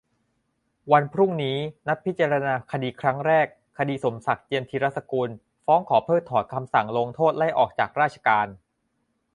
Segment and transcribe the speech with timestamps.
[0.91, 1.57] วันพรุ่งนี้
[1.87, 5.29] นัดพิจารณาคดีครั้งแรก คดีสมศักดิ์ เจียมธีรสกุล
[5.65, 8.47] ฟ้องขอเพิกถอนคำสั่งลงโทษไล่ออกจากราชการ